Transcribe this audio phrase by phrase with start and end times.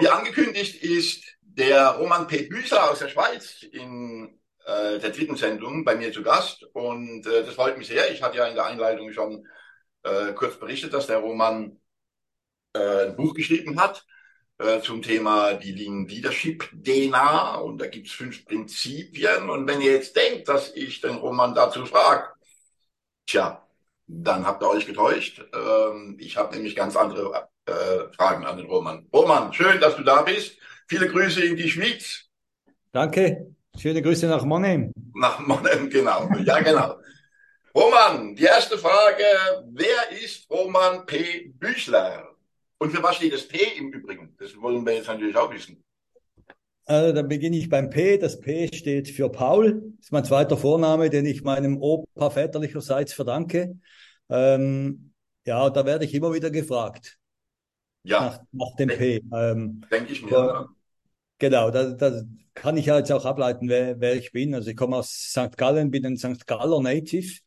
[0.00, 2.48] Wie angekündigt ist der Roman P.
[2.48, 6.64] Büßer aus der Schweiz in äh, der dritten Sendung bei mir zu Gast.
[6.72, 8.10] Und äh, das freut mich sehr.
[8.10, 9.46] Ich hatte ja in der Einleitung schon
[10.02, 11.80] äh, kurz berichtet, dass der Roman
[12.74, 14.04] äh, ein Buch geschrieben hat
[14.58, 17.56] äh, zum Thema die Lean Leadership DNA.
[17.56, 19.50] Und da gibt's fünf Prinzipien.
[19.50, 22.28] Und wenn ihr jetzt denkt, dass ich den Roman dazu frage,
[23.26, 23.66] tja,
[24.06, 25.42] dann habt ihr euch getäuscht.
[25.54, 29.06] Ähm, ich habe nämlich ganz andere äh, Fragen an den Roman.
[29.12, 30.56] Roman, schön, dass du da bist.
[30.88, 32.24] Viele Grüße in die Schweiz.
[32.92, 33.54] Danke.
[33.76, 34.92] Schöne Grüße nach Monheim.
[35.14, 36.28] Nach Monheim, genau.
[36.44, 36.96] Ja, genau.
[37.74, 39.24] Roman, die erste Frage.
[39.72, 41.52] Wer ist Roman P.
[41.58, 42.28] Büchler?
[42.78, 44.36] Und für was steht das P im Übrigen?
[44.38, 45.82] Das wollen wir jetzt natürlich auch wissen.
[46.86, 48.18] Also, dann beginne ich beim P.
[48.18, 49.82] Das P steht für Paul.
[49.96, 53.78] Das ist mein zweiter Vorname, den ich meinem Opa väterlicherseits verdanke.
[54.28, 55.12] Ähm,
[55.46, 57.18] ja, da werde ich immer wieder gefragt.
[58.04, 58.20] Ja.
[58.20, 59.22] Nach, nach dem P.
[59.34, 60.30] Ähm, Denke ich mir.
[60.30, 60.68] Ja.
[61.38, 62.22] Genau, da, da
[62.54, 64.54] kann ich ja jetzt auch ableiten, wer, wer ich bin.
[64.54, 65.56] Also ich komme aus St.
[65.56, 66.46] Gallen, bin ein St.
[66.46, 67.40] Galler Native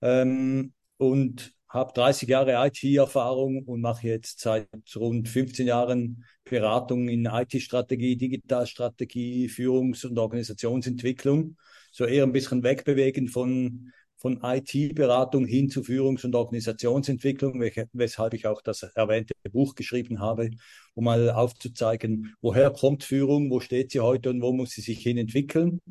[0.00, 7.26] ähm, und habe 30 Jahre IT-Erfahrung und mache jetzt seit rund 15 Jahren Beratung in
[7.26, 11.56] IT-Strategie, Digitalstrategie, Führungs- und Organisationsentwicklung.
[11.90, 13.92] So eher ein bisschen wegbewegen von
[14.24, 20.18] von IT-Beratung hin zu Führungs- und Organisationsentwicklung, welche, weshalb ich auch das erwähnte Buch geschrieben
[20.18, 20.48] habe,
[20.94, 25.00] um mal aufzuzeigen, woher kommt Führung, wo steht sie heute und wo muss sie sich
[25.00, 25.82] hin entwickeln,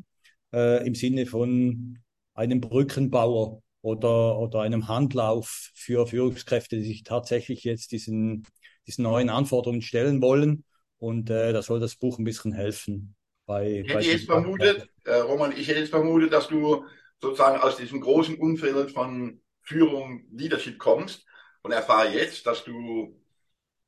[0.52, 2.00] äh, im Sinne von
[2.34, 8.48] einem Brückenbauer oder, oder einem Handlauf für Führungskräfte, die sich tatsächlich jetzt diesen,
[8.88, 10.64] diesen neuen Anforderungen stellen wollen.
[10.98, 13.14] Und äh, da soll das Buch ein bisschen helfen.
[13.46, 16.84] Bei, ich hätte bei jetzt vermutet, äh, Roman, ich hätte jetzt vermutet, dass du
[17.20, 21.24] sozusagen aus diesem großen Umfeld von Führung, Leadership kommst
[21.62, 23.18] und erfahre jetzt, dass du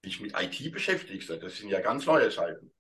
[0.05, 1.31] dich mit IT beschäftigst.
[1.31, 2.73] Das sind ja ganz neue Zeiten.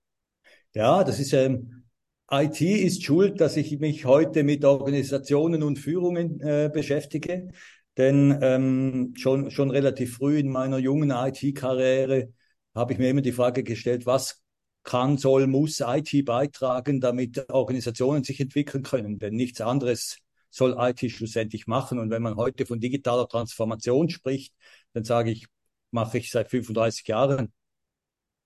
[0.75, 1.84] Ja, das ist ähm,
[2.31, 7.48] IT ist schuld, dass ich mich heute mit Organisationen und Führungen äh, beschäftige.
[7.97, 12.32] Denn ähm, schon, schon relativ früh in meiner jungen IT-Karriere
[12.75, 14.42] habe ich mir immer die Frage gestellt, was
[14.82, 19.19] kann, soll, muss IT beitragen, damit Organisationen sich entwickeln können.
[19.19, 20.19] Denn nichts anderes
[20.56, 21.99] soll IT schlussendlich machen.
[21.99, 24.55] Und wenn man heute von digitaler Transformation spricht,
[24.93, 25.47] dann sage ich,
[25.91, 27.53] mache ich seit 35 Jahren.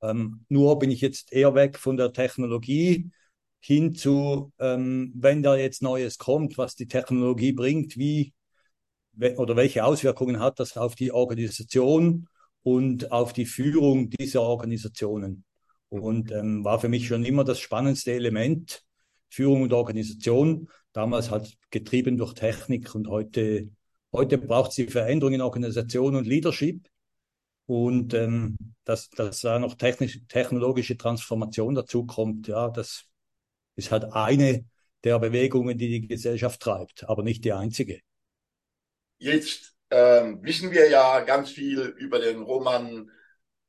[0.03, 3.11] Ähm, nur bin ich jetzt eher weg von der Technologie
[3.61, 8.33] hin zu, ähm, wenn da jetzt Neues kommt, was die Technologie bringt, wie
[9.37, 12.29] oder welche Auswirkungen hat das auf die Organisation
[12.63, 15.45] und auf die Führung dieser Organisationen.
[15.89, 18.85] Und ähm, war für mich schon immer das spannendste Element,
[19.31, 23.71] Führung und Organisation damals halt getrieben durch Technik und heute,
[24.13, 26.89] heute braucht sie Veränderungen in Organisation und Leadership.
[27.67, 33.05] Und ähm, dass, dass da noch technisch, technologische Transformation dazu kommt, ja, das
[33.77, 34.65] ist halt eine
[35.05, 38.01] der Bewegungen, die die Gesellschaft treibt, aber nicht die einzige.
[39.19, 43.09] Jetzt ähm, wissen wir ja ganz viel über den Roman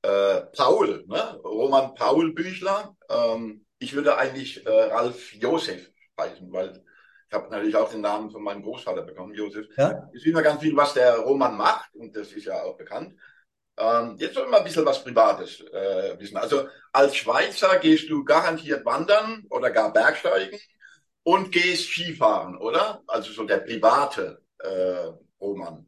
[0.02, 1.40] äh, Paul, ne?
[1.44, 2.96] Roman Paul Büchler.
[3.10, 6.84] Ähm, ich würde eigentlich äh, Ralf Josef sprechen, weil
[7.28, 9.66] ich habe natürlich auch den Namen von meinem Großvater bekommen, Josef.
[9.76, 9.90] Ja.
[9.90, 13.16] Wir wissen ja ganz viel, was der Roman macht und das ist ja auch bekannt.
[13.78, 16.38] Ähm, jetzt wollen wir ein bisschen was Privates äh, wissen.
[16.38, 20.60] Also als Schweizer gehst du garantiert wandern oder gar Bergsteigen
[21.24, 23.02] und gehst Skifahren, oder?
[23.08, 25.08] Also so der private äh,
[25.40, 25.88] Roman.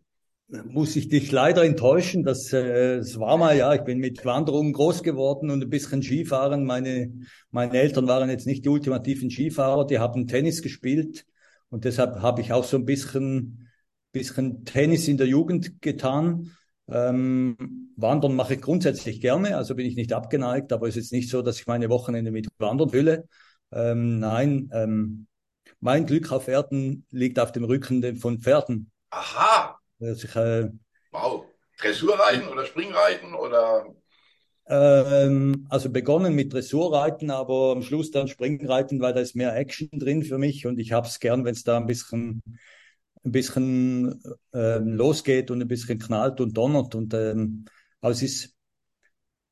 [0.50, 4.74] Muss ich dich leider enttäuschen, das, äh, das war mal, ja, ich bin mit Wanderungen
[4.74, 6.66] groß geworden und ein bisschen Skifahren.
[6.66, 7.12] Meine,
[7.50, 11.26] meine Eltern waren jetzt nicht die ultimativen Skifahrer, die haben Tennis gespielt
[11.70, 13.70] und deshalb habe ich auch so ein bisschen,
[14.12, 16.52] bisschen Tennis in der Jugend getan.
[16.88, 21.30] Ähm, Wandern mache ich grundsätzlich gerne, also bin ich nicht abgeneigt, aber es ist nicht
[21.30, 23.28] so, dass ich meine Wochenende mit Wandern fülle.
[23.72, 25.26] Ähm, nein, ähm,
[25.80, 28.92] mein Glück auf Erden liegt auf dem Rücken von Pferden.
[29.10, 29.73] Aha.
[30.04, 30.70] Also ich, äh,
[31.12, 31.46] wow.
[31.80, 33.88] Dressurreiten oder Springreiten oder
[34.68, 39.90] ähm, also begonnen mit Dressurreiten, aber am Schluss dann Springreiten, weil da ist mehr Action
[39.92, 42.42] drin für mich und ich habe es gern, wenn es da ein bisschen
[43.26, 44.22] ein bisschen
[44.54, 46.96] ähm, losgeht und ein bisschen knallt und donnert.
[46.96, 47.66] Und ähm,
[48.02, 48.54] aber es ist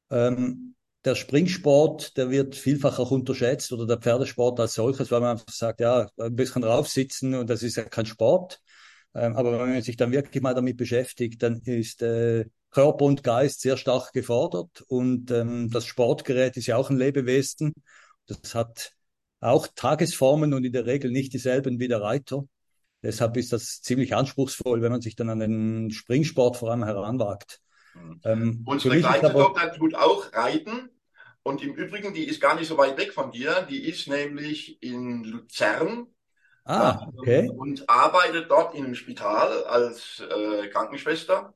[0.10, 0.76] ähm,
[1.06, 5.52] der Springsport, der wird vielfach auch unterschätzt oder der Pferdesport als solches, weil man einfach
[5.52, 8.62] sagt, ja, ein bisschen draufsitzen und das ist ja kein Sport.
[9.14, 13.24] Ähm, aber wenn man sich dann wirklich mal damit beschäftigt, dann ist äh, Körper und
[13.24, 14.84] Geist sehr stark gefordert.
[14.88, 17.74] Und ähm, das Sportgerät ist ja auch ein Lebewesen.
[18.28, 18.94] Das hat
[19.40, 22.44] auch Tagesformen und in der Regel nicht dieselben wie der Reiter.
[23.04, 27.60] Deshalb ist das ziemlich anspruchsvoll, wenn man sich dann an den Springsport vor allem heranwagt.
[27.94, 28.22] Mhm.
[28.24, 30.90] Ähm, Unsere Kleinste Tochter tut auch reiten
[31.44, 33.66] Und im Übrigen, die ist gar nicht so weit weg von dir.
[33.70, 36.08] Die ist nämlich in Luzern.
[36.64, 37.50] Ah, okay.
[37.50, 41.54] Und arbeitet dort in einem Spital als äh, Krankenschwester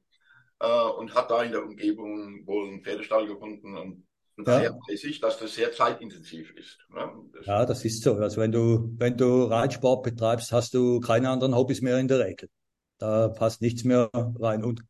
[0.60, 4.06] äh, und hat da in der Umgebung wohl einen Pferdestall gefunden und
[4.38, 4.78] und ja.
[4.90, 6.78] weiß ich, dass das sehr zeitintensiv ist.
[6.90, 7.10] Ne?
[7.34, 8.16] Das ja, das ist so.
[8.16, 12.20] Also wenn du, wenn du Reitsport betreibst, hast du keine anderen Hobbys mehr in der
[12.20, 12.50] Regel.
[12.98, 14.64] Da passt nichts mehr rein.
[14.64, 14.82] Und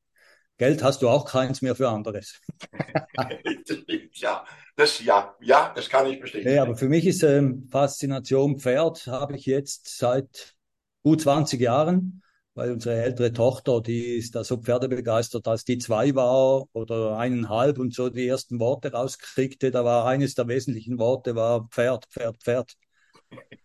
[0.57, 2.39] Geld hast du auch keins mehr für anderes.
[4.13, 6.55] ja, das, ja, ja, das kann ich bestätigen.
[6.55, 10.55] Ja, aber für mich ist ähm, Faszination Pferd, habe ich jetzt seit
[11.03, 12.21] gut 20 Jahren
[12.55, 17.77] weil unsere ältere Tochter, die ist da so pferdebegeistert, als die zwei war oder eineinhalb
[17.77, 22.37] und so die ersten Worte rauskriegte, da war eines der wesentlichen Worte war Pferd, Pferd,
[22.41, 22.73] Pferd.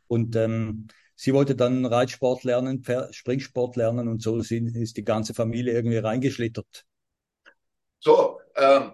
[0.08, 0.88] Und ähm,
[1.20, 6.87] sie wollte dann Reitsport lernen, Springsport lernen und so ist die ganze Familie irgendwie reingeschlittert.
[7.99, 8.93] So, ähm,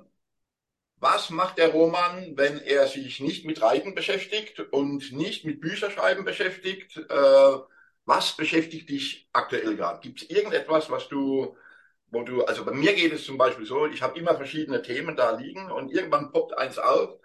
[0.97, 6.25] was macht der Roman, wenn er sich nicht mit Reiten beschäftigt und nicht mit Bücherschreiben
[6.25, 6.97] beschäftigt?
[6.97, 7.59] Äh,
[8.07, 10.01] was beschäftigt dich aktuell gerade?
[10.01, 11.57] Gibt es irgendetwas, was du,
[12.11, 15.15] wo du, also bei mir geht es zum Beispiel so, ich habe immer verschiedene Themen
[15.15, 17.21] da liegen und irgendwann poppt eins auf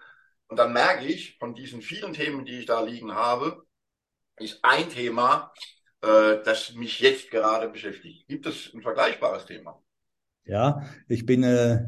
[0.48, 3.66] und dann merke ich, von diesen vielen Themen, die ich da liegen habe,
[4.42, 5.54] ist ein Thema,
[6.02, 8.28] äh, das mich jetzt gerade beschäftigt.
[8.28, 9.82] Gibt es ein vergleichbares Thema?
[10.46, 11.86] Ja, ich bin äh,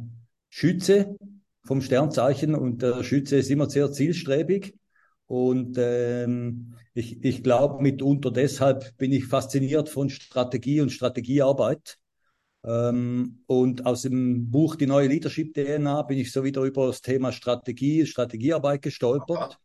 [0.49, 1.17] Schütze
[1.65, 4.75] vom Sternzeichen und der Schütze ist immer sehr zielstrebig
[5.25, 11.97] und ähm, ich, ich glaube, mitunter deshalb bin ich fasziniert von Strategie und Strategiearbeit.
[12.65, 17.01] Ähm, und aus dem Buch Die neue Leadership DNA bin ich so wieder über das
[17.01, 19.59] Thema Strategie, Strategiearbeit gestolpert.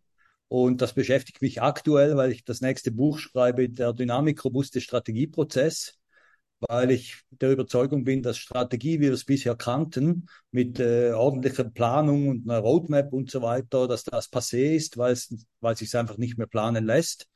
[0.48, 5.98] Und das beschäftigt mich aktuell, weil ich das nächste Buch schreibe, der dynamikrobuste Strategieprozess
[6.60, 11.64] weil ich der Überzeugung bin, dass Strategie, wie wir es bisher kannten, mit äh, ordentlicher
[11.64, 15.78] Planung und einer Roadmap und so weiter, dass das passé ist, weil es, weil es
[15.80, 17.28] sich einfach nicht mehr planen lässt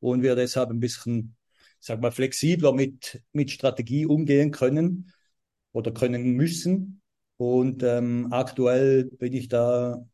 [0.00, 1.36] und wir deshalb ein bisschen,
[1.80, 5.12] sag mal, flexibler mit, mit Strategie umgehen können
[5.72, 7.02] oder können müssen.
[7.36, 10.04] Und ähm, aktuell bin ich da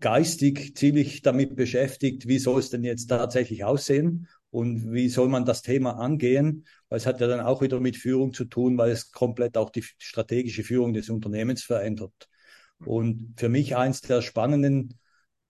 [0.00, 5.44] geistig ziemlich damit beschäftigt, wie soll es denn jetzt tatsächlich aussehen und wie soll man
[5.44, 8.90] das Thema angehen, weil es hat ja dann auch wieder mit Führung zu tun, weil
[8.90, 12.28] es komplett auch die strategische Führung des Unternehmens verändert.
[12.84, 14.98] Und für mich eins der spannenden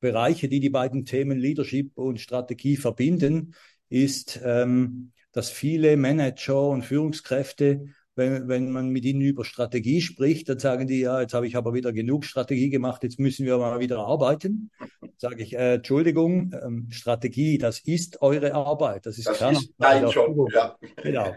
[0.00, 3.54] Bereiche, die die beiden Themen Leadership und Strategie verbinden,
[3.88, 7.86] ist, ähm, dass viele Manager und Führungskräfte
[8.20, 11.56] wenn, wenn man mit ihnen über Strategie spricht, dann sagen die, ja, jetzt habe ich
[11.56, 14.70] aber wieder genug Strategie gemacht, jetzt müssen wir mal wieder arbeiten.
[15.16, 20.06] Sage ich, äh, Entschuldigung, ähm, Strategie, das ist eure Arbeit, das ist das ist dein
[20.08, 20.76] Job, ja.
[21.02, 21.34] Genau.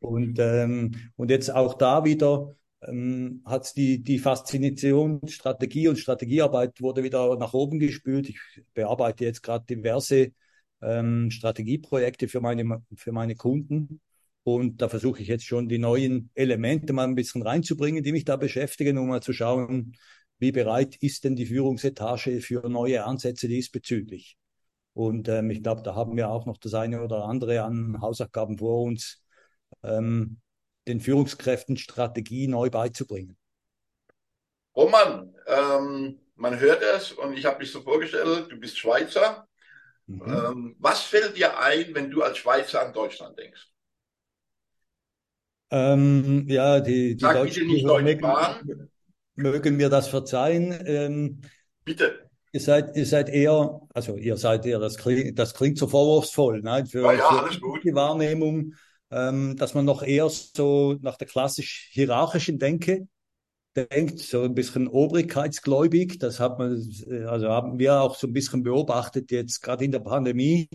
[0.00, 6.80] Und, ähm, und jetzt auch da wieder ähm, hat die, die Faszination Strategie und Strategiearbeit
[6.80, 8.30] wurde wieder nach oben gespült.
[8.30, 8.38] Ich
[8.72, 10.32] bearbeite jetzt gerade diverse
[10.80, 14.00] ähm, Strategieprojekte für meine, für meine Kunden.
[14.44, 18.24] Und da versuche ich jetzt schon die neuen Elemente mal ein bisschen reinzubringen, die mich
[18.24, 19.96] da beschäftigen, um mal zu schauen,
[20.38, 24.36] wie bereit ist denn die Führungsetage für neue Ansätze diesbezüglich.
[24.94, 28.58] Und ähm, ich glaube, da haben wir auch noch das eine oder andere an Hausaufgaben
[28.58, 29.22] vor uns,
[29.82, 30.40] ähm,
[30.88, 33.38] den Führungskräften Strategie neu beizubringen.
[34.74, 39.46] Roman, ähm, man hört es und ich habe mich so vorgestellt, du bist Schweizer.
[40.06, 40.22] Mhm.
[40.26, 43.71] Ähm, was fällt dir ein, wenn du als Schweizer an Deutschland denkst?
[45.72, 48.20] Ähm, ja, die, die Deutschen mögen,
[49.36, 50.78] mögen, mir das verzeihen.
[50.84, 51.40] Ähm,
[51.82, 52.28] bitte.
[52.52, 56.60] Ihr seid, ihr seid eher, also ihr seid eher, das klingt, das klingt so vorwurfsvoll,
[56.60, 58.74] nein, für, ja, ja, für die Wahrnehmung,
[59.10, 63.08] ähm, dass man noch eher so nach der klassisch hierarchischen Denke
[63.74, 66.18] denkt, so ein bisschen obrigkeitsgläubig.
[66.18, 66.72] Das hat man,
[67.26, 70.68] also haben wir auch so ein bisschen beobachtet jetzt gerade in der Pandemie,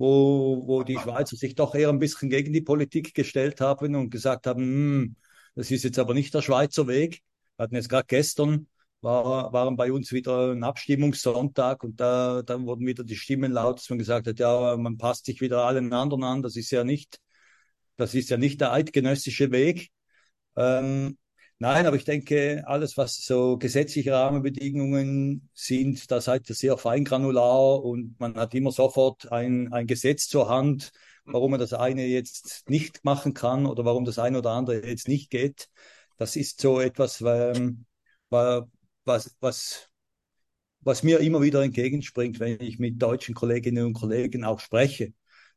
[0.00, 4.08] wo, wo die Schweizer sich doch eher ein bisschen gegen die Politik gestellt haben und
[4.08, 5.16] gesagt haben, hm,
[5.54, 7.20] das ist jetzt aber nicht der Schweizer Weg.
[7.56, 8.66] Wir hatten jetzt gerade gestern
[9.02, 13.78] war, waren bei uns wieder ein Abstimmungssonntag und da dann wurden wieder die Stimmen laut,
[13.78, 16.42] dass man gesagt hat, ja, man passt sich wieder allen anderen an.
[16.42, 17.18] Das ist ja nicht,
[17.96, 19.90] das ist ja nicht der eidgenössische Weg.
[20.56, 21.18] Ähm,
[21.62, 27.84] Nein, aber ich denke, alles, was so gesetzliche Rahmenbedingungen sind, da seid ihr sehr feingranular
[27.84, 30.90] und man hat immer sofort ein, ein Gesetz zur Hand,
[31.26, 35.06] warum man das eine jetzt nicht machen kann oder warum das eine oder andere jetzt
[35.06, 35.68] nicht geht.
[36.16, 37.84] Das ist so etwas, ähm,
[38.30, 39.90] was, was,
[40.80, 45.12] was mir immer wieder entgegenspringt, wenn ich mit deutschen Kolleginnen und Kollegen auch spreche.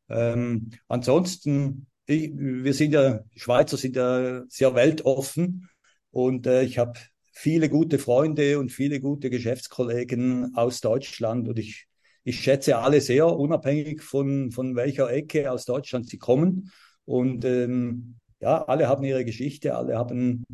[0.09, 5.69] Ähm, ansonsten, ich, wir sind ja, Schweizer sind ja sehr weltoffen
[6.13, 6.99] und äh, ich habe
[7.33, 11.87] viele gute Freunde und viele gute Geschäftskollegen aus Deutschland und ich,
[12.23, 16.71] ich schätze alle sehr, unabhängig von, von welcher Ecke aus Deutschland sie kommen.
[17.05, 20.45] Und ähm, ja, alle haben ihre Geschichte, alle haben,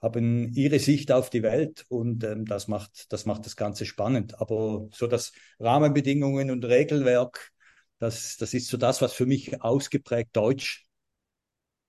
[0.00, 4.40] haben ihre Sicht auf die Welt und ähm, das, macht, das macht das Ganze spannend.
[4.40, 7.50] Aber so das Rahmenbedingungen und Regelwerk,
[7.98, 10.86] das, das ist so das, was für mich ausgeprägt deutsch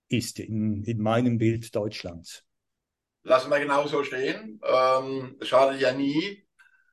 [0.09, 2.43] ist in, in meinem Bild Deutschlands.
[3.23, 4.59] Lassen wir genauso stehen.
[4.63, 6.45] Ähm, es schadet ja nie,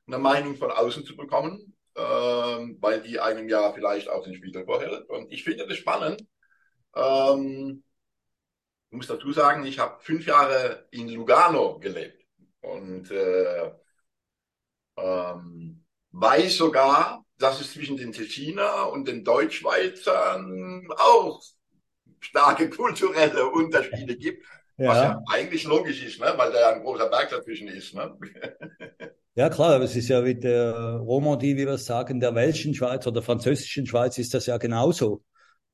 [0.07, 4.65] eine Meinung von außen zu bekommen, ähm, weil die einem ja vielleicht auch den Spiegel
[4.65, 5.09] vorhält.
[5.09, 6.25] Und ich finde das spannend.
[6.95, 7.83] Ähm,
[8.91, 12.25] ich muss dazu sagen, ich habe fünf Jahre in Lugano gelebt
[12.61, 13.71] und äh,
[14.97, 21.41] ähm, weiß sogar, dass es zwischen den Tessiner und den Deutschschweizern auch
[22.19, 24.45] starke kulturelle Unterschiede gibt,
[24.79, 24.89] ja.
[24.89, 26.33] was ja eigentlich logisch ist, ne?
[26.35, 27.93] weil da ja ein großer Berg dazwischen ist.
[27.93, 28.17] Ne?
[29.35, 33.07] Ja klar, aber es ist ja wie der Romandie, wie wir sagen, der welschen Schweiz
[33.07, 35.23] oder der französischen Schweiz ist das ja genauso.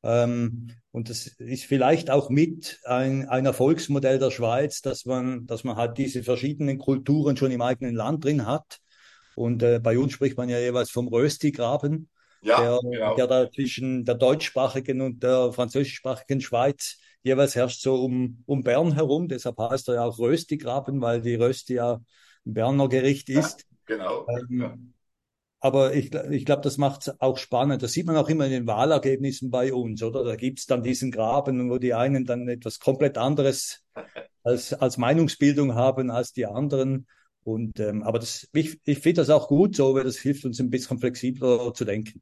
[0.04, 5.64] Ähm, und das ist vielleicht auch mit ein, ein Erfolgsmodell der Schweiz, dass man, dass
[5.64, 8.82] man halt diese verschiedenen Kulturen schon im eigenen Land drin hat.
[9.36, 12.10] Und äh, bei uns spricht man ja jeweils vom Rösti-Graben,
[12.44, 13.16] ja, der, genau.
[13.16, 18.94] der da zwischen der deutschsprachigen und der französischsprachigen Schweiz jeweils herrscht so um, um Bern
[18.94, 19.28] herum.
[19.28, 21.96] Deshalb heißt er ja auch Rösti-Graben, weil die Rösti ja
[22.46, 23.62] ein Berner Gericht ist.
[23.62, 24.28] Ja, genau.
[24.30, 24.78] Ähm, ja.
[25.60, 27.82] Aber ich, ich glaube, das macht es auch spannend.
[27.82, 30.24] Das sieht man auch immer in den Wahlergebnissen bei uns, oder?
[30.24, 33.84] Da gibt es dann diesen Graben, wo die einen dann etwas komplett anderes
[34.44, 37.08] als, als Meinungsbildung haben als die anderen.
[37.44, 40.60] Und ähm, aber das, ich, ich finde das auch gut so, weil das hilft uns
[40.60, 42.22] ein bisschen flexibler zu denken.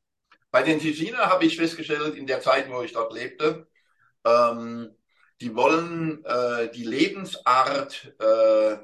[0.49, 3.67] Bei den Ticiner habe ich festgestellt, in der Zeit, wo ich dort lebte,
[4.25, 4.95] ähm,
[5.41, 8.77] die wollen äh, die Lebensart äh,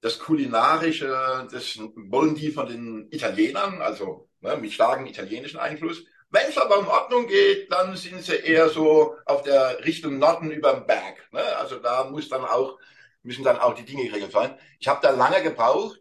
[0.00, 6.04] das Kulinarische, das wollen die von den Italienern, also ne, mit starkem italienischen Einfluss.
[6.30, 10.50] Wenn es aber in Ordnung geht, dann sind sie eher so auf der Richtung Norden
[10.50, 11.26] über dem Berg.
[11.32, 11.40] Ne?
[11.56, 12.78] Also da muss dann auch,
[13.22, 14.58] müssen dann auch die Dinge geregelt sein.
[14.78, 15.98] Ich habe da lange gebraucht,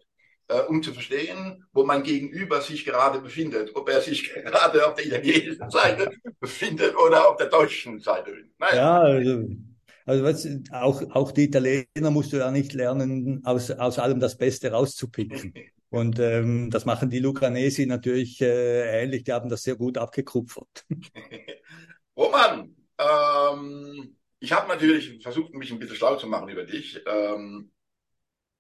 [0.48, 3.76] äh, um zu verstehen, wo mein Gegenüber sich gerade befindet.
[3.76, 8.32] Ob er sich gerade auf der italienischen Seite befindet oder auf der deutschen Seite.
[8.60, 8.76] Naja.
[8.76, 9.48] Ja, also
[10.08, 14.38] also was, auch, auch die Italiener musst du ja nicht lernen, aus, aus allem das
[14.38, 15.54] Beste rauszupicken.
[15.90, 20.86] Und ähm, das machen die Lucanesi natürlich äh, ähnlich, die haben das sehr gut abgekupfert.
[22.18, 27.02] Roman, ähm, ich habe natürlich versucht, mich ein bisschen schlau zu machen über dich.
[27.08, 27.72] Ähm,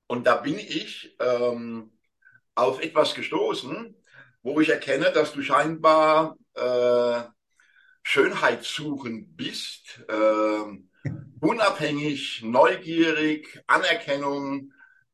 [0.08, 1.92] und da bin ich ähm,
[2.56, 3.96] auf etwas gestoßen,
[4.44, 7.24] wo ich erkenne, dass du scheinbar äh,
[8.04, 10.04] Schönheitssuchend bist.
[10.08, 11.10] Äh,
[11.42, 14.72] unabhängig, neugierig, Anerkennung,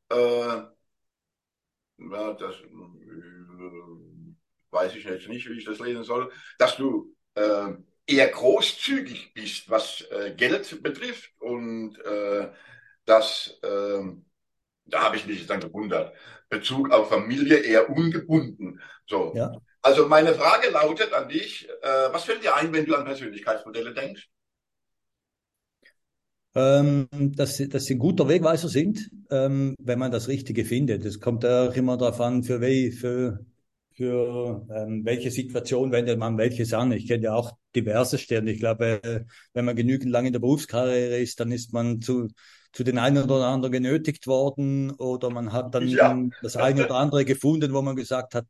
[0.10, 0.62] äh,
[2.10, 2.67] ja, das äh,
[4.71, 7.74] weiß ich jetzt nicht, wie ich das lesen soll, dass du äh,
[8.07, 12.51] eher großzügig bist, was äh, Geld betrifft und äh,
[13.05, 14.03] dass, äh,
[14.85, 16.13] da habe ich mich dann gewundert,
[16.50, 18.81] Bezug auf Familie eher ungebunden.
[19.07, 19.33] So.
[19.35, 19.53] Ja.
[19.81, 23.93] Also meine Frage lautet an dich, äh, was fällt dir ein, wenn du an Persönlichkeitsmodelle
[23.93, 24.29] denkst?
[26.55, 31.05] ähm, dass, dass sie ein guter Wegweiser sind, ähm, wenn man das Richtige findet.
[31.05, 33.45] Es kommt auch immer darauf an, für, we, für,
[33.91, 36.91] für ähm, welche Situation wendet man welches an.
[36.91, 38.51] Ich kenne ja auch diverse Sterne.
[38.51, 39.23] Ich glaube, äh,
[39.53, 42.27] wenn man genügend lange in der Berufskarriere ist, dann ist man zu,
[42.74, 46.18] zu den einen oder anderen genötigt worden oder man hat dann ja.
[46.42, 48.48] das eine oder andere gefunden, wo man gesagt hat,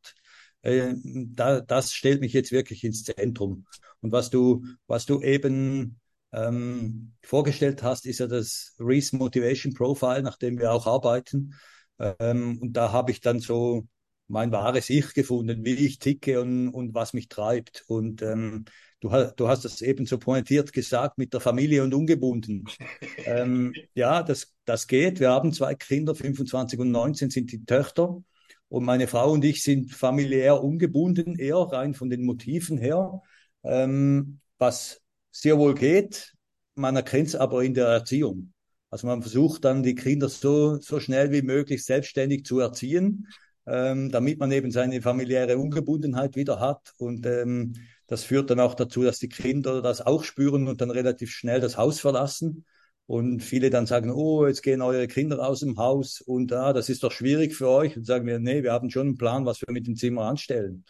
[0.62, 3.66] äh, da, das stellt mich jetzt wirklich ins Zentrum.
[4.02, 6.00] Und was du, was du eben
[6.32, 11.56] ähm, vorgestellt hast, ist ja das Reese Motivation Profile, nach dem wir auch arbeiten.
[12.00, 13.88] Ähm, und da habe ich dann so
[14.28, 17.84] mein wahres Ich gefunden, wie ich ticke und, und was mich treibt.
[17.88, 18.66] Und ähm,
[19.02, 22.66] du, du hast das eben so pointiert gesagt mit der Familie und ungebunden.
[23.26, 25.20] ähm, ja, das, das geht.
[25.20, 28.24] Wir haben zwei Kinder, 25 und 19 sind die Töchter.
[28.70, 33.22] Und meine Frau und ich sind familiär ungebunden, eher rein von den Motiven her.
[33.64, 36.34] Ähm, was sehr wohl geht.
[36.76, 38.54] Man erkennt es aber in der Erziehung.
[38.90, 43.28] Also man versucht dann die Kinder so, so schnell wie möglich selbstständig zu erziehen,
[43.66, 46.94] ähm, damit man eben seine familiäre Ungebundenheit wieder hat.
[46.98, 47.74] Und ähm,
[48.12, 51.62] das führt dann auch dazu, dass die Kinder das auch spüren und dann relativ schnell
[51.62, 52.66] das Haus verlassen.
[53.08, 56.90] Und viele dann sagen, oh, jetzt gehen eure Kinder aus dem Haus und ah, das
[56.90, 57.98] ist doch schwierig für euch.
[57.98, 60.86] Und sagen wir, nee, wir haben schon einen Plan, was wir mit dem Zimmer anstellen.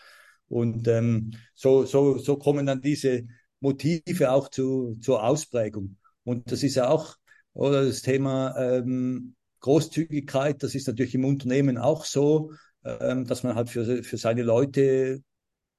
[0.47, 3.25] Und ähm, so, so, so kommen dann diese,
[3.61, 5.97] Motive auch zu, zur Ausprägung.
[6.23, 7.15] Und das ist ja auch
[7.53, 10.63] oder das Thema ähm, Großzügigkeit.
[10.63, 15.21] Das ist natürlich im Unternehmen auch so, ähm, dass man halt für, für seine Leute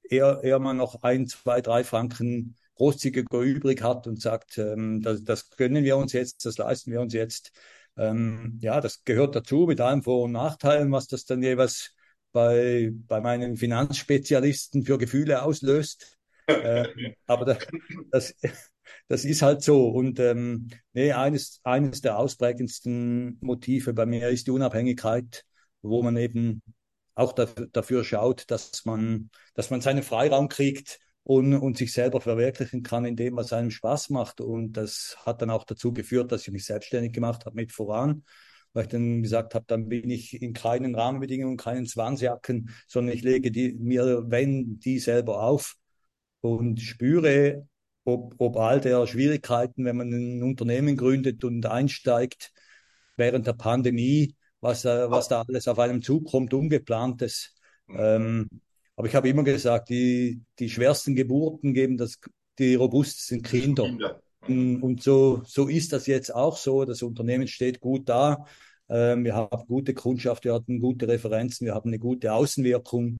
[0.08, 5.22] eher, eher mal noch ein, zwei, drei Franken großzügiger übrig hat und sagt, ähm, das,
[5.24, 7.52] das gönnen wir uns jetzt, das leisten wir uns jetzt.
[7.96, 11.94] Ähm, ja, das gehört dazu mit allen Vor- und Nachteilen, was das dann jeweils
[12.32, 16.18] bei, bei meinen Finanzspezialisten für Gefühle auslöst.
[16.46, 16.88] äh,
[17.26, 17.58] aber das,
[18.10, 18.34] das,
[19.08, 19.88] das ist halt so.
[19.88, 25.44] Und ähm, nee, eines, eines der ausprägendsten Motive bei mir ist die Unabhängigkeit,
[25.82, 26.62] wo man eben
[27.14, 32.20] auch dafür, dafür schaut, dass man, dass man seinen Freiraum kriegt und, und sich selber
[32.20, 34.40] verwirklichen kann in dem, was einem Spaß macht.
[34.40, 38.24] Und das hat dann auch dazu geführt, dass ich mich selbstständig gemacht habe mit voran,
[38.72, 43.22] weil ich dann gesagt habe, dann bin ich in keinen Rahmenbedingungen, keinen Zwangsjacken, sondern ich
[43.22, 45.76] lege die, mir, wenn, die selber auf
[46.40, 47.68] und spüre,
[48.04, 52.52] ob, ob all der Schwierigkeiten, wenn man ein Unternehmen gründet und einsteigt
[53.16, 57.54] während der Pandemie, was, was da alles auf einem zukommt, ungeplantes.
[57.88, 57.96] Mhm.
[57.98, 58.48] Ähm,
[58.96, 62.18] aber ich habe immer gesagt, die, die schwersten Geburten geben das,
[62.58, 63.84] die robustesten Kinder.
[63.84, 64.20] Kinder.
[64.46, 66.84] Und so, so ist das jetzt auch so.
[66.84, 68.44] Das Unternehmen steht gut da.
[68.88, 73.18] Ähm, wir haben gute Kundschaft, wir hatten gute Referenzen, wir haben eine gute Außenwirkung.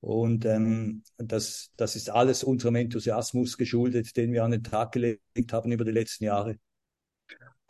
[0.00, 5.52] Und ähm, das, das ist alles unserem Enthusiasmus geschuldet, den wir an den Tag gelegt
[5.52, 6.56] haben über die letzten Jahre.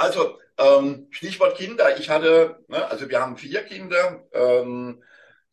[0.02, 1.96] Also ähm, Stichwort Kinder.
[1.98, 5.02] Ich hatte, ne, also wir haben vier Kinder ähm,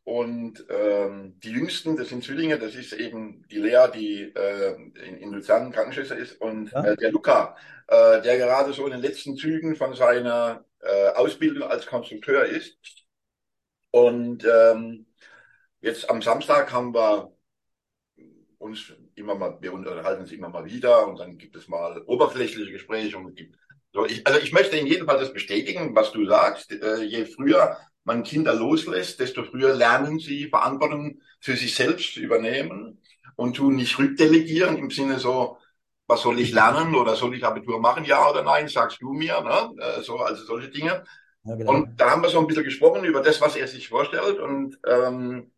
[0.03, 4.75] und ähm, die jüngsten, das sind Zwillinge, das ist eben die Lea, die äh,
[5.06, 6.84] in, in Luzern Krankenschwester ist und ja.
[6.84, 7.56] äh, der Luca,
[7.88, 12.77] äh, der gerade so in den letzten Zügen von seiner äh, Ausbildung als Konstrukteur ist.
[13.91, 15.06] Und ähm,
[15.82, 17.32] Jetzt am Samstag haben wir
[18.58, 22.74] uns immer mal, wir unterhalten uns immer mal wieder und dann gibt es mal oberflächliche
[22.74, 23.58] Gespräche und gibt,
[23.93, 26.71] so ich, also ich möchte in jedem Fall das bestätigen, was du sagst.
[26.71, 32.19] Äh, je früher man Kinder loslässt, desto früher lernen sie Verantwortung für sich selbst zu
[32.21, 33.02] übernehmen
[33.36, 35.58] und tun nicht rückdelegieren im Sinne so,
[36.08, 39.41] was soll ich lernen oder soll ich Abitur machen, ja oder nein, sagst du mir,
[39.41, 39.75] ne?
[39.80, 41.04] Äh, so, also solche Dinge.
[41.43, 41.71] Ja, genau.
[41.71, 44.80] Und da haben wir so ein bisschen gesprochen über das, was er sich vorstellt und
[44.88, 45.52] ähm,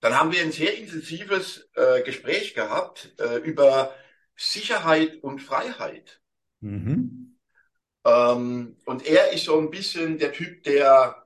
[0.00, 3.94] dann haben wir ein sehr intensives äh, Gespräch gehabt äh, über
[4.36, 6.20] Sicherheit und Freiheit.
[6.64, 7.36] Mhm.
[8.06, 11.24] Ähm, und er ist so ein bisschen der Typ der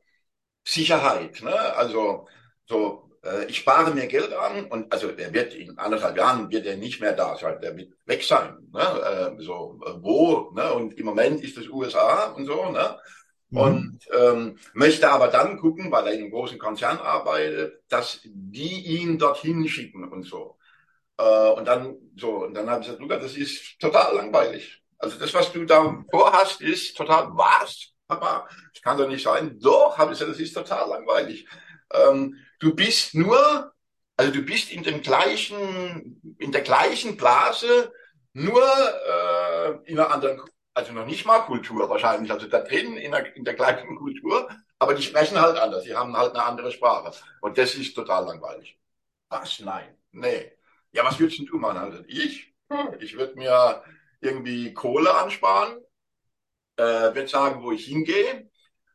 [0.65, 1.43] Sicherheit.
[1.43, 1.55] Ne?
[1.55, 2.27] Also
[2.67, 6.67] so, äh, ich spare mir Geld an und also er wird in anderthalb Jahren wird
[6.67, 8.69] er nicht mehr da sein, der wird weg sein.
[8.73, 8.81] Ne?
[8.81, 10.51] Äh, so äh, wo?
[10.55, 10.73] Ne?
[10.75, 12.71] Und im Moment ist es USA und so.
[12.73, 12.99] Ne?
[13.51, 13.59] Mhm.
[13.59, 18.99] Und ähm, möchte aber dann gucken, weil er in einem großen Konzern arbeitet, dass die
[18.99, 20.59] ihn dorthin schicken und so.
[21.17, 24.83] Äh, und dann so, und dann habe ich gesagt, Luca, das ist total langweilig.
[24.99, 27.93] Also das, was du da vorhast, ist total was?
[28.07, 29.59] Papa, das kann doch nicht sein.
[29.61, 31.47] Doch, habe ich das ist total langweilig.
[31.93, 33.73] Ähm, du bist nur,
[34.17, 37.93] also du bist in dem gleichen, in der gleichen Blase,
[38.33, 40.41] nur äh, in einer anderen
[40.79, 44.49] also noch nicht mal Kultur wahrscheinlich, also da drin in der, in der gleichen Kultur,
[44.79, 47.13] aber die sprechen halt anders, die haben halt eine andere Sprache.
[47.41, 48.79] Und das ist total langweilig.
[49.29, 49.59] Was?
[49.59, 49.99] Nein.
[50.13, 50.53] Nee.
[50.93, 51.79] Ja, was würdest du machen?
[51.79, 52.55] Also ich?
[53.01, 53.83] Ich würde mir
[54.21, 55.79] irgendwie Kohle ansparen,
[56.77, 58.51] äh, würde sagen, wo ich hingehe.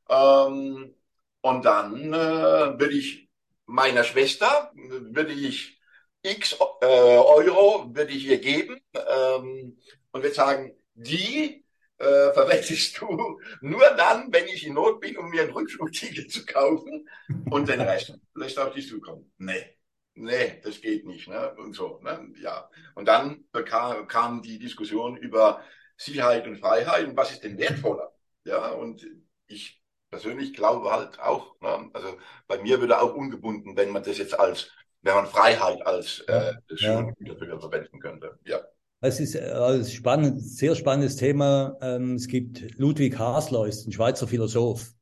[0.09, 0.95] Ähm,
[1.41, 3.29] und dann äh, würde ich
[3.65, 5.79] meiner Schwester, würde ich
[6.21, 9.77] x äh, Euro, würde ich ihr geben ähm,
[10.11, 11.65] und würde sagen, die
[11.97, 16.45] äh, verwendest du nur dann, wenn ich in Not bin, um mir ein Rückflugticket zu
[16.45, 17.07] kaufen
[17.49, 19.31] und den Rest lässt auf dich zukommen.
[19.37, 19.77] Nee,
[20.15, 21.27] nee, das geht nicht.
[21.27, 21.53] Ne?
[21.57, 22.33] Und so, ne?
[22.41, 22.69] ja.
[22.95, 25.61] Und dann bekam, kam die Diskussion über
[25.97, 28.11] Sicherheit und Freiheit und was ist denn wertvoller?
[28.45, 29.07] Ja, und
[29.47, 31.89] ich persönlich glaube halt auch, ne?
[31.93, 34.69] also bei mir würde auch ungebunden, wenn man das jetzt als,
[35.01, 37.11] wenn man Freiheit als äh, das ja.
[37.19, 38.37] dafür verwenden könnte.
[38.45, 38.59] Ja.
[39.01, 41.77] Es ist äh, ein spannend, sehr spannendes Thema.
[41.81, 44.93] Ähm, es gibt Ludwig Hasler, ist ein Schweizer Philosoph.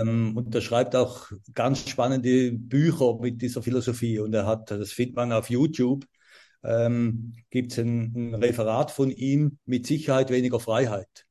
[0.00, 4.18] Ähm, und der schreibt auch ganz spannende Bücher mit dieser Philosophie.
[4.18, 6.04] Und er hat, das findet man auf YouTube,
[6.64, 11.26] ähm, gibt es ein, ein, Referat von ihm mit Sicherheit weniger Freiheit.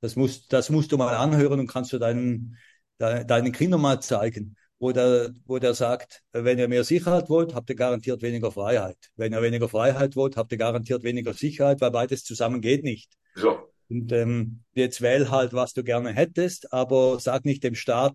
[0.00, 2.56] Das musst, das musst du mal anhören und kannst du deinen,
[2.98, 7.68] deinen Kindern mal zeigen wo der, wo der sagt, wenn ihr mehr Sicherheit wollt, habt
[7.68, 8.96] ihr garantiert weniger Freiheit.
[9.14, 13.12] Wenn ihr weniger Freiheit wollt, habt ihr garantiert weniger Sicherheit, weil beides zusammen geht nicht.
[13.34, 13.69] So.
[13.90, 18.14] Und ähm, jetzt wähl halt, was du gerne hättest, aber sag nicht dem Staat,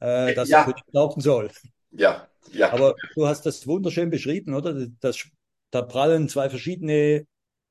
[0.00, 0.60] äh, dass ja.
[0.60, 1.50] er für dich laufen soll.
[1.90, 2.72] Ja, ja.
[2.72, 4.86] Aber du hast das wunderschön beschrieben, oder?
[5.00, 5.28] Das,
[5.70, 7.26] da prallen zwei verschiedene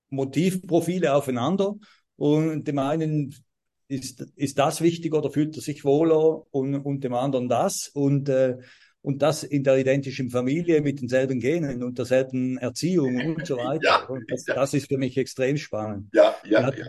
[0.10, 1.76] Motivprofile aufeinander
[2.16, 3.36] und dem einen
[3.88, 7.90] ist, ist das wichtig oder fühlt er sich wohler und, und dem anderen das?
[7.90, 8.58] Und, äh,
[9.02, 13.84] und das in der identischen Familie mit denselben Genen und derselben Erziehung und so weiter.
[13.84, 14.54] ja, das, ja.
[14.54, 16.10] das, ist für mich extrem spannend.
[16.14, 16.86] Ja, ja, ja.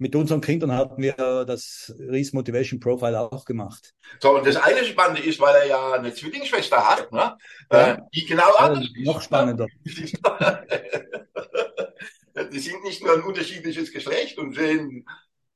[0.00, 3.94] Mit unseren Kindern hatten wir das Reese Motivation Profile auch gemacht.
[4.20, 7.36] So, und das eine Spannende ist, weil er ja eine Zwillingsschwester hat, ne?
[7.72, 7.94] Ja.
[7.94, 9.04] Äh, die genau anders ist.
[9.04, 9.66] Noch spannender.
[12.52, 15.04] die sind nicht nur ein unterschiedliches Geschlecht und sehen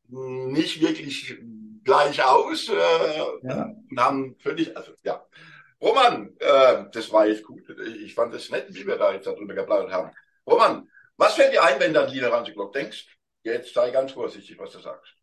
[0.09, 1.37] nicht wirklich
[1.85, 2.75] gleich aus äh,
[3.43, 3.71] ja.
[3.91, 5.25] und haben völlig, also ja.
[5.81, 7.63] Roman, äh, das war jetzt gut.
[8.03, 10.11] Ich fand es nett, wie wir da jetzt darüber geplaudert haben.
[10.47, 13.07] Roman, was fällt dir ein, wenn du an the Clock denkst?
[13.45, 15.15] Jetzt sei ganz vorsichtig, was du sagst.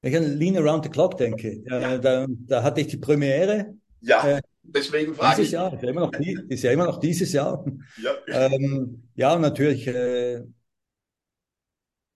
[0.00, 1.94] Wenn ich an Lean Around the Clock denke, ja.
[1.94, 3.74] äh, da, da hatte ich die Premiere.
[4.00, 5.52] Ja, äh, deswegen frage dieses ich.
[5.52, 6.12] Jahr, ist ja immer noch,
[6.48, 7.64] ist ja immer noch dieses Jahr.
[8.02, 10.42] Ja, ähm, ja natürlich äh,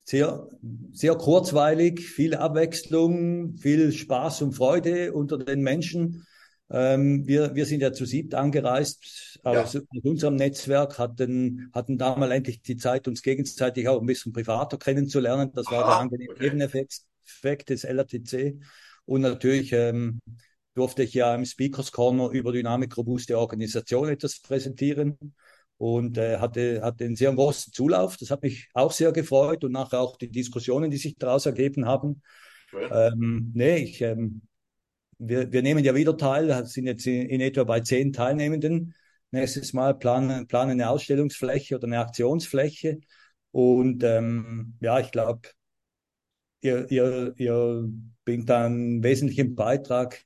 [0.05, 0.49] sehr,
[0.93, 6.27] sehr kurzweilig, viel Abwechslung, viel Spaß und Freude unter den Menschen.
[6.71, 9.81] Ähm, wir, wir sind ja zu siebt angereist aus, ja.
[9.81, 14.33] aus unserem Netzwerk, hatten, hatten da mal endlich die Zeit, uns gegenseitig auch ein bisschen
[14.33, 15.51] privater kennenzulernen.
[15.55, 16.45] Das war Aha, der angenehme okay.
[16.45, 18.61] Nebeneffekt des LRTC.
[19.05, 20.21] Und natürlich ähm,
[20.75, 25.19] durfte ich ja im Speakers Corner über Dynamik robuste Organisation etwas präsentieren
[25.77, 28.17] und äh, hatte, hatte einen sehr großen Zulauf.
[28.17, 31.87] Das hat mich auch sehr gefreut und nachher auch die Diskussionen, die sich daraus ergeben
[31.87, 32.23] haben.
[32.91, 34.43] Ähm, nee, ich, ähm,
[35.19, 38.95] wir, wir nehmen ja wieder teil, sind jetzt in, in etwa bei zehn Teilnehmenden.
[39.31, 43.01] Nächstes Mal planen, planen eine Ausstellungsfläche oder eine Aktionsfläche.
[43.51, 45.49] Und ähm, ja, ich glaube,
[46.61, 47.89] ihr, ihr, ihr
[48.25, 50.25] bringt einen wesentlichen Beitrag,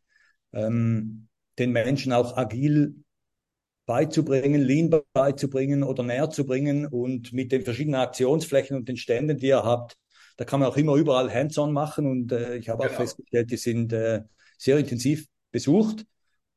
[0.53, 2.95] ähm, den Menschen auch agil
[3.87, 9.39] beizubringen, Lean beizubringen oder näher zu bringen und mit den verschiedenen Aktionsflächen und den Ständen,
[9.39, 9.97] die ihr habt,
[10.37, 12.93] da kann man auch immer überall Hands-on machen und äh, ich habe genau.
[12.93, 14.23] auch festgestellt, die sind äh,
[14.59, 16.07] sehr intensiv besucht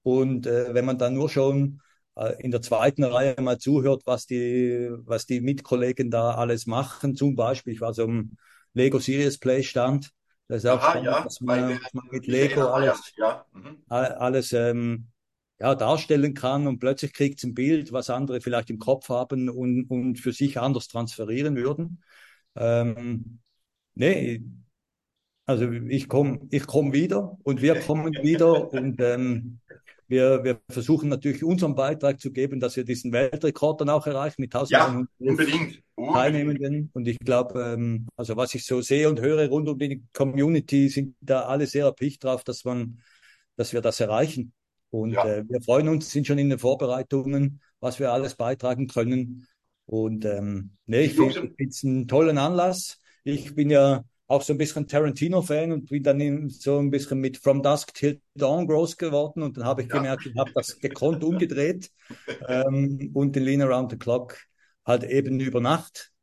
[0.03, 1.81] und äh, wenn man dann nur schon
[2.15, 7.15] äh, in der zweiten Reihe mal zuhört, was die, was die Mitkollegen da alles machen,
[7.15, 8.37] zum Beispiel, ich war so im
[8.73, 10.11] Lego Serious Play Stand,
[10.47, 13.45] das ist auch Aha, spannend, ja, was man, was man mit Lego alles, ja.
[13.53, 13.83] Mhm.
[13.87, 15.07] alles ähm,
[15.59, 19.49] ja, darstellen kann und plötzlich kriegt es ein Bild, was andere vielleicht im Kopf haben
[19.49, 22.03] und, und für sich anders transferieren würden.
[22.55, 23.39] Ähm,
[23.95, 24.41] nee,
[25.51, 29.59] also ich komme ich komm wieder und wir kommen wieder und ähm,
[30.11, 34.41] wir, wir versuchen natürlich unseren Beitrag zu geben, dass wir diesen Weltrekord dann auch erreichen
[34.41, 35.81] mit 1100 ja, unbedingt.
[35.95, 36.89] Teilnehmenden.
[36.93, 40.89] Und ich glaube, ähm, also was ich so sehe und höre rund um die Community,
[40.89, 42.99] sind da alle sehr erpicht drauf, dass man,
[43.55, 44.51] dass wir das erreichen.
[44.89, 45.25] Und ja.
[45.25, 49.47] äh, wir freuen uns, sind schon in den Vorbereitungen, was wir alles beitragen können.
[49.85, 52.99] Und ähm, nee, ich finde es einen tollen Anlass.
[53.23, 57.37] Ich bin ja auch so ein bisschen Tarantino-Fan und bin dann so ein bisschen mit
[57.37, 59.43] From Dusk Till Dawn groß geworden.
[59.43, 59.95] Und dann habe ich ja.
[59.97, 61.91] gemerkt, ich habe das gekonnt umgedreht
[62.47, 64.37] ähm, und den Lean Around the Clock
[64.85, 66.13] halt eben über Nacht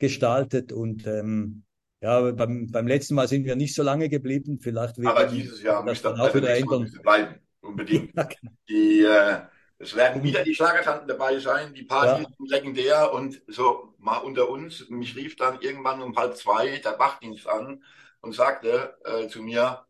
[0.00, 0.72] gestaltet.
[0.72, 1.62] Und ähm,
[2.00, 4.58] ja, beim, beim letzten Mal sind wir nicht so lange geblieben.
[4.60, 6.90] Vielleicht Aber dieses Jahr das dann auch wieder ändern.
[7.00, 7.36] Bleiben.
[7.60, 8.12] Unbedingt.
[8.14, 8.54] Genau.
[8.68, 9.42] Die, äh,
[9.80, 12.34] es werden wieder die Schlagertanten dabei sein, die Partys ja.
[12.36, 14.88] sind legendär und so mal unter uns.
[14.90, 17.82] Mich rief dann irgendwann um halb zwei der Wachdienst an
[18.20, 19.86] und sagte äh, zu mir,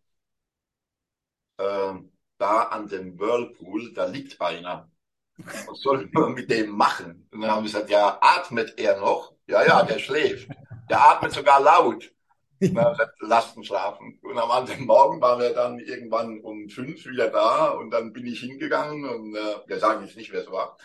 [1.58, 1.94] äh,
[2.38, 4.88] da an dem Whirlpool, da liegt einer.
[5.36, 7.28] Was soll man mit dem machen?
[7.32, 9.34] Und dann haben wir gesagt, ja, atmet er noch?
[9.48, 10.48] Ja, ja, der schläft.
[10.88, 12.12] Der atmet sogar laut.
[12.72, 14.18] Na, lassen schlafen.
[14.22, 18.26] Und am anderen Morgen waren wir dann irgendwann um fünf wieder da und dann bin
[18.26, 20.76] ich hingegangen und äh, wir sagen jetzt nicht, wer es war.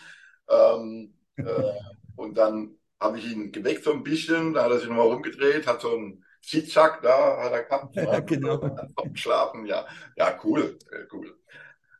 [0.48, 1.44] Ähm, äh,
[2.16, 5.66] und dann habe ich ihn geweckt so ein bisschen, da hat er sich nochmal rumgedreht,
[5.66, 7.96] hat so einen Zickzack da, hat er gehabt.
[7.96, 8.58] Ja, genau.
[9.12, 9.86] Geschlafen, ja.
[10.16, 11.36] Ja, cool, äh, cool.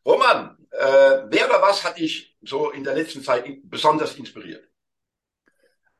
[0.06, 4.66] Roman, äh, wer oder was hat dich so in der letzten Zeit besonders inspiriert?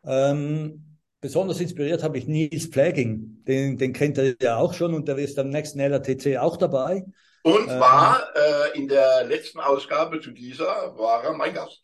[0.04, 0.95] Ähm,
[1.26, 3.42] besonders inspiriert habe ich Nils Pfleging.
[3.48, 7.04] Den, den kennt er ja auch schon und der ist am nächsten LRTC auch dabei.
[7.42, 11.82] Und ähm, war äh, in der letzten Ausgabe zu dieser, war er mein Gast.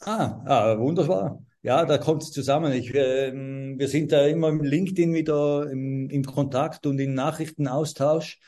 [0.00, 1.44] Ah, ah wunderbar.
[1.62, 2.72] Ja, da kommt es zusammen.
[2.72, 8.40] Ich, äh, wir sind da immer im LinkedIn wieder im, im Kontakt und im Nachrichtenaustausch.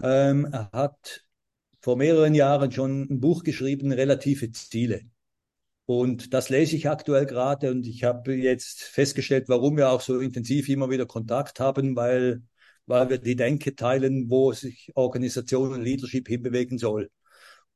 [0.00, 1.24] Ähm, er hat
[1.80, 5.00] vor mehreren Jahren schon ein Buch geschrieben, Relative Ziele.
[5.86, 10.18] Und das lese ich aktuell gerade und ich habe jetzt festgestellt, warum wir auch so
[10.20, 12.42] intensiv immer wieder Kontakt haben, weil,
[12.86, 17.10] weil wir die Denke teilen, wo sich Organisation und Leadership hinbewegen soll.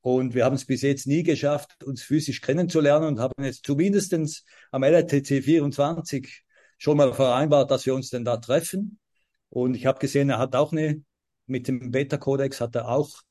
[0.00, 4.44] Und wir haben es bis jetzt nie geschafft, uns physisch kennenzulernen und haben jetzt zumindestens
[4.70, 6.44] am LRTC 24
[6.78, 8.98] schon mal vereinbart, dass wir uns denn da treffen.
[9.50, 11.02] Und ich habe gesehen, er hat auch eine,
[11.46, 13.22] mit dem Beta-Kodex hat er auch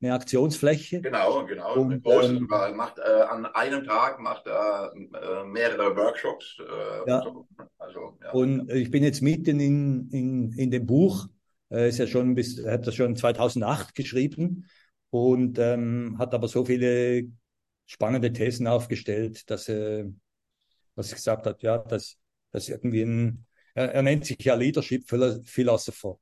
[0.00, 1.00] eine Aktionsfläche.
[1.00, 1.74] Genau, genau.
[1.74, 6.58] Und, ähm, macht, äh, an einem Tag macht er äh, mehrere Workshops.
[6.60, 7.22] Äh, ja.
[7.22, 7.46] So.
[7.78, 8.32] also, ja.
[8.32, 11.26] und ich bin jetzt mitten in, in, in dem Buch.
[11.70, 14.66] Er ist ja schon bis, er hat das schon 2008 geschrieben
[15.10, 17.24] und ähm, hat aber so viele
[17.86, 20.06] spannende Thesen aufgestellt, dass er,
[20.94, 22.18] was ich gesagt hat, ja, dass,
[22.50, 26.18] dass irgendwie ein, er, er nennt sich ja Leadership Philosopher.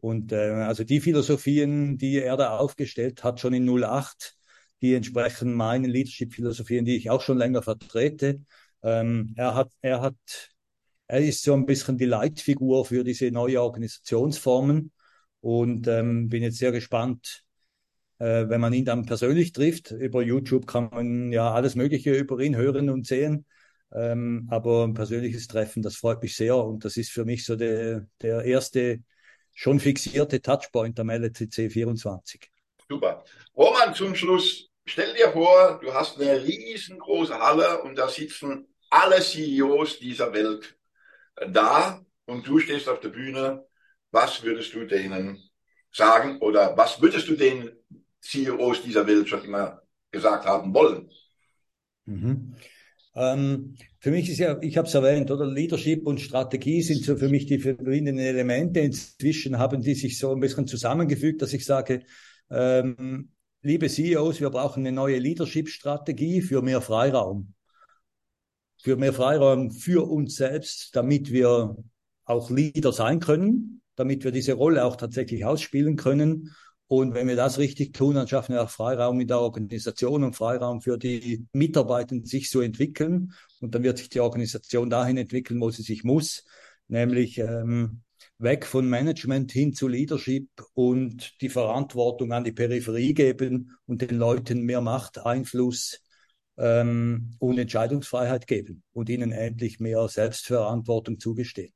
[0.00, 4.36] Und äh, also die Philosophien, die er da aufgestellt hat, schon in 08,
[4.82, 8.40] die entsprechen meinen Leadership-Philosophien, die ich auch schon länger vertrete.
[8.82, 10.16] Ähm, er hat, er hat,
[11.08, 14.92] er ist so ein bisschen die Leitfigur für diese neue Organisationsformen
[15.40, 17.44] und ähm, bin jetzt sehr gespannt,
[18.18, 19.92] äh, wenn man ihn dann persönlich trifft.
[19.92, 23.46] Über YouTube kann man ja alles Mögliche über ihn hören und sehen.
[23.92, 27.56] Ähm, aber ein persönliches Treffen, das freut mich sehr und das ist für mich so
[27.56, 29.00] der, der erste
[29.56, 32.52] schon fixierte Touchpoint am LTC 24.
[32.88, 33.24] Super.
[33.56, 39.20] Roman, zum Schluss, stell dir vor, du hast eine riesengroße Halle und da sitzen alle
[39.20, 40.78] CEOs dieser Welt
[41.48, 43.66] da und du stehst auf der Bühne.
[44.10, 45.42] Was würdest du denen
[45.90, 47.70] sagen oder was würdest du den
[48.20, 51.10] CEOs dieser Welt schon immer gesagt haben wollen?
[52.04, 52.54] Mhm.
[53.16, 57.16] Ähm, für mich ist ja, ich habe es erwähnt, oder Leadership und Strategie sind so
[57.16, 58.80] für mich die verbindenden Elemente.
[58.80, 62.02] Inzwischen haben die sich so ein bisschen zusammengefügt, dass ich sage,
[62.50, 63.30] ähm,
[63.62, 67.54] liebe CEOs, wir brauchen eine neue Leadership-Strategie für mehr Freiraum.
[68.82, 71.76] Für mehr Freiraum für uns selbst, damit wir
[72.26, 76.54] auch Leader sein können, damit wir diese Rolle auch tatsächlich ausspielen können
[76.88, 80.36] und wenn wir das richtig tun, dann schaffen wir auch Freiraum in der Organisation und
[80.36, 83.32] Freiraum für die Mitarbeiter, sich zu entwickeln.
[83.60, 86.44] Und dann wird sich die Organisation dahin entwickeln, wo sie sich muss,
[86.86, 88.02] nämlich ähm,
[88.38, 94.16] weg von Management hin zu Leadership und die Verantwortung an die Peripherie geben und den
[94.16, 96.00] Leuten mehr Macht, Einfluss
[96.56, 101.72] ähm, und Entscheidungsfreiheit geben und ihnen endlich mehr Selbstverantwortung zugestehen.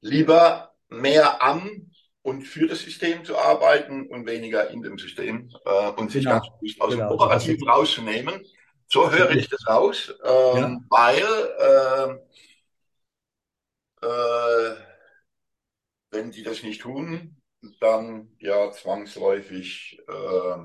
[0.00, 1.89] Lieber mehr am
[2.22, 6.40] und für das System zu arbeiten und weniger in dem System äh, und sich genau.
[6.40, 7.08] ganz bewusst aus genau.
[7.08, 8.44] dem Operativen rauszunehmen.
[8.88, 10.80] So höre ich das raus, ähm, ja.
[10.90, 12.18] weil
[14.02, 14.76] äh, äh,
[16.10, 17.40] wenn die das nicht tun,
[17.80, 20.58] dann ja zwangsläufig äh,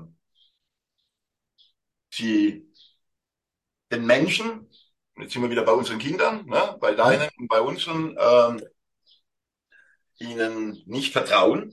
[2.10, 2.68] sie
[3.92, 4.68] den Menschen,
[5.18, 8.62] jetzt sind wir wieder bei unseren Kindern, ne, bei deinen und bei unseren, ähm,
[10.18, 11.72] ihnen nicht vertrauen,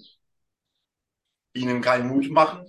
[1.54, 2.66] ihnen keinen Mut machen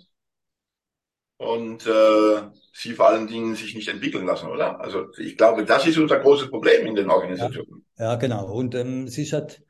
[1.37, 4.81] und äh, sie vor allen Dingen sich nicht entwickeln lassen, oder?
[4.81, 7.85] Also ich glaube, das ist unser großes Problem in den Organisationen.
[7.99, 8.53] Ja, ja genau.
[8.53, 9.63] Und ähm, es ist halt,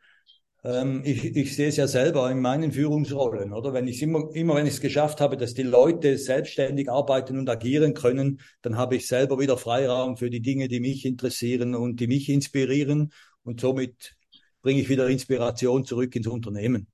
[0.63, 3.73] ähm, ich, ich sehe es ja selber in meinen Führungsrollen, oder?
[3.73, 7.49] Wenn ich immer, immer wenn ich es geschafft habe, dass die Leute selbstständig arbeiten und
[7.49, 12.01] agieren können, dann habe ich selber wieder Freiraum für die Dinge, die mich interessieren und
[12.01, 13.13] die mich inspirieren
[13.43, 14.17] und somit
[14.65, 16.89] bringe ich wieder Inspiration zurück ins Unternehmen.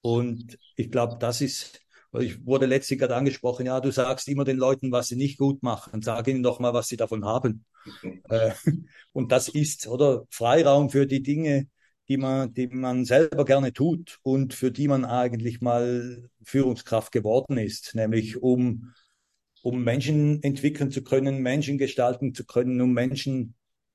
[0.00, 1.80] Und ich glaube, das ist,
[2.18, 5.62] ich wurde letztlich gerade angesprochen, ja, du sagst immer den Leuten, was sie nicht gut
[5.62, 7.64] machen, sag ihnen doch mal, was sie davon haben.
[8.28, 8.50] Äh,
[9.12, 11.68] und das ist, oder Freiraum für die Dinge,
[12.08, 17.56] die man, die man selber gerne tut und für die man eigentlich mal Führungskraft geworden
[17.56, 18.92] ist, nämlich um,
[19.62, 23.54] um Menschen entwickeln zu können, Menschen gestalten zu können, um Menschen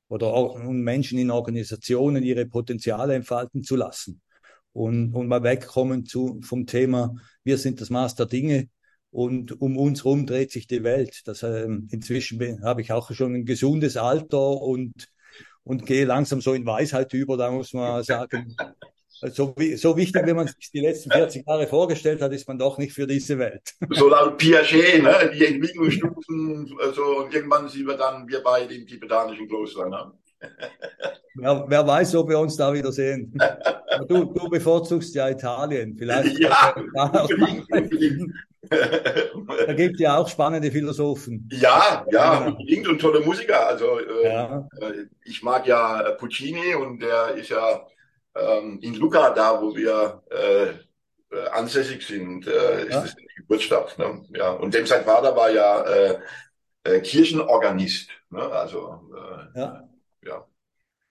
[0.09, 4.21] oder auch Menschen in Organisationen ihre Potenziale entfalten zu lassen
[4.73, 8.69] und, und mal wegkommen zu, vom Thema, wir sind das Maß der Dinge
[9.09, 11.21] und um uns herum dreht sich die Welt.
[11.25, 15.07] Das, ähm, inzwischen habe ich auch schon ein gesundes Alter und,
[15.63, 18.55] und gehe langsam so in Weisheit über, da muss man sagen,
[19.21, 22.77] so, so wichtig, wie man sich die letzten 40 Jahre vorgestellt hat, ist man doch
[22.77, 23.73] nicht für diese Welt.
[23.91, 25.31] So laut Piaget, ne?
[25.33, 29.89] die Entwicklungsstufen, also, und irgendwann sind wir dann, wir beide im tibetanischen Kloster.
[29.89, 30.11] Ne?
[31.35, 33.33] Wer, wer weiß, ob wir uns da wieder sehen.
[34.07, 35.95] Du, du bevorzugst ja Italien.
[35.97, 36.37] Vielleicht.
[36.39, 38.33] Ja, unbedingt, unbedingt.
[38.69, 41.47] Da gibt es ja auch spannende Philosophen.
[41.51, 43.67] Ja, ja, unbedingt und tolle Musiker.
[43.67, 44.67] Also äh, ja.
[44.81, 47.87] Äh, ich mag ja Puccini und der ist ja
[48.39, 50.67] ähm, in Lucca, da wo wir äh,
[51.35, 53.01] äh, ansässig sind, äh, ist ja.
[53.01, 53.97] das die Geburtsstadt.
[53.97, 54.23] Ne?
[54.29, 54.51] Ja.
[54.51, 56.19] Und dem sein Vater war ja äh,
[56.83, 58.09] äh, Kirchenorganist.
[58.29, 58.41] Ne?
[58.41, 59.89] Also äh, ja.
[60.23, 60.45] ja.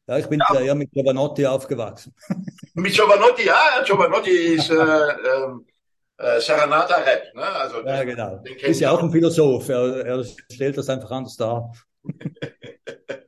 [0.09, 2.15] Ja, ich bin ja, ja mit Giovanotti aufgewachsen.
[2.75, 5.67] Mit Giovanotti, ja, Giovanotti ist äh, ähm,
[6.19, 7.43] äh, Serenata Rap, ne?
[7.43, 8.43] Also ja, genau.
[8.45, 9.69] Ist ja auch ein Philosoph.
[9.71, 11.73] Er, er stellt das einfach anders dar.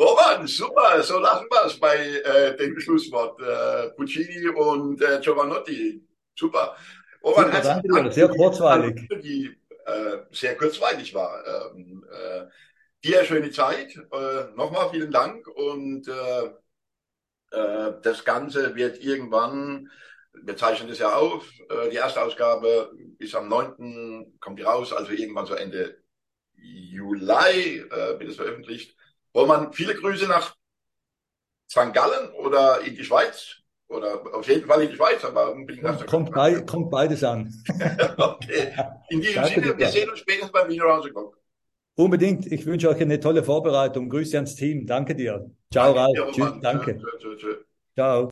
[0.00, 3.38] Roman, super, so lassen wir es bei äh, dem Schlusswort.
[3.40, 6.02] Äh, Puccini und äh, Giovanotti,
[6.34, 6.74] super.
[7.22, 9.08] Roman, super, danke dir, sehr kurzweilig.
[9.22, 11.44] Die äh, sehr kurzweilig war.
[11.46, 12.46] Ähm, äh,
[13.04, 16.44] dir schöne Zeit, äh, nochmal vielen Dank und äh,
[17.58, 19.90] äh, das Ganze wird irgendwann
[20.32, 21.50] wir zeichnen das ja auf.
[21.68, 24.38] Äh, die erste Ausgabe ist am 9.
[24.40, 26.02] kommt die raus, also irgendwann so Ende
[26.54, 28.96] Juli äh, wird es veröffentlicht.
[29.34, 30.56] Roman, viele Grüße nach
[31.70, 31.92] St.
[31.92, 33.56] Gallen oder in die Schweiz.
[33.88, 37.52] Oder auf jeden Fall in die Schweiz, aber unbedingt nach kommt, bei, kommt beides an.
[38.18, 38.72] okay.
[39.08, 41.32] In diesem Danke Sinne, wir sehen uns spätestens beim Wiener Rausgekommen.
[41.96, 42.46] Unbedingt.
[42.46, 44.08] Ich wünsche euch eine tolle Vorbereitung.
[44.08, 44.86] Grüße ans Team.
[44.86, 45.50] Danke dir.
[45.72, 46.32] Ciao, Ralf.
[46.32, 46.52] Tschüss.
[46.62, 46.98] Danke.
[46.98, 47.56] Tschö, tschö, tschö.
[47.94, 48.30] Ciao.